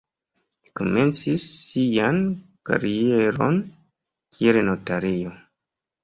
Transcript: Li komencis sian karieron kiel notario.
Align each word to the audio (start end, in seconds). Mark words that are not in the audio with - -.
Li 0.35 0.69
komencis 0.77 1.43
sian 1.65 2.15
karieron 2.69 3.59
kiel 4.39 4.57
notario. 4.71 5.35